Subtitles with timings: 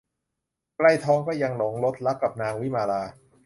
[0.75, 3.01] ไกรทองก็ยังหลงรสรักกับนางวิมาลา